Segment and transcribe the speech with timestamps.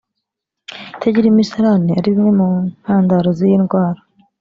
[0.95, 2.49] itagira imisarani ari bimwe mu
[2.81, 4.01] ntandaro z’iyi ndwara